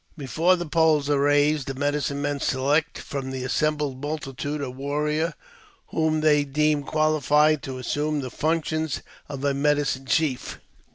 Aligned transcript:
Before 0.17 0.55
the 0.55 0.65
poles 0.65 1.11
are 1.11 1.19
raised, 1.19 1.67
the 1.67 1.75
medicine 1.75 2.23
mefll 2.23 2.41
select 2.41 2.97
from 2.97 3.29
the 3.29 3.43
assembled 3.43 4.01
multitude 4.01 4.59
a 4.59 4.71
warrior 4.71 5.35
whom 5.89 6.21
they 6.21 6.43
deei?f 6.43 6.87
qualified 6.87 7.61
to 7.61 7.77
assume 7.77 8.21
the 8.21 8.31
functions 8.31 9.03
of 9.29 9.45
a 9.45 9.53
medicine 9.53 10.07
chief. 10.07 10.57